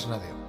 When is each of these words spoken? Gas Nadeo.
Gas 0.00 0.08
Nadeo. 0.08 0.39